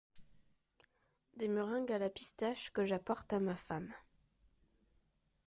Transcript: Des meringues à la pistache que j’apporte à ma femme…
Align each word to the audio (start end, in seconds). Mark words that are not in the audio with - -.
Des 1.37 1.47
meringues 1.47 1.91
à 1.91 1.99
la 1.99 2.09
pistache 2.09 2.73
que 2.73 2.83
j’apporte 2.83 3.31
à 3.33 3.39
ma 3.39 3.55
femme… 3.55 3.93